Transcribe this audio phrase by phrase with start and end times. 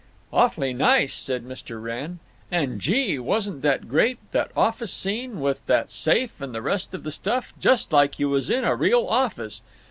[0.33, 1.79] "Awfully nice," said Mr.
[1.79, 2.17] Wrenn.
[2.51, 3.19] "And, gee!
[3.19, 8.17] wasn't that great, that office scene—with that safe and the rest of the stuff—just like
[8.17, 9.61] you was in a real office.